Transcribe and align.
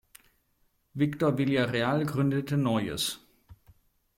Victor 0.95 1.35
Villarreal 1.37 2.07
gründete 2.07 2.57
Noyes. 2.57 3.19